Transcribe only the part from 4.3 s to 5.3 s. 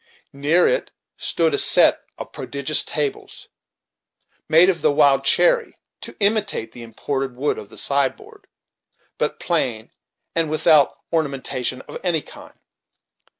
made of the wild